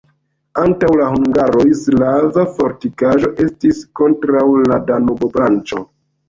[0.59, 5.85] Antaŭ la hungaroj slava fortikaĵo estis kontraŭ la Danubo-branĉo.